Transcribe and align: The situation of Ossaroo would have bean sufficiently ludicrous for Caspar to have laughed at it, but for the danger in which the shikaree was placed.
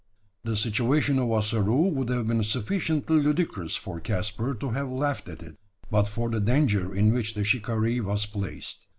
The 0.43 0.57
situation 0.57 1.19
of 1.19 1.29
Ossaroo 1.29 1.87
would 1.93 2.09
have 2.09 2.27
bean 2.27 2.41
sufficiently 2.41 3.17
ludicrous 3.17 3.75
for 3.75 3.99
Caspar 3.99 4.55
to 4.55 4.71
have 4.71 4.89
laughed 4.89 5.29
at 5.29 5.43
it, 5.43 5.55
but 5.91 6.07
for 6.07 6.27
the 6.27 6.39
danger 6.39 6.91
in 6.91 7.13
which 7.13 7.35
the 7.35 7.43
shikaree 7.43 7.99
was 7.99 8.25
placed. 8.25 8.87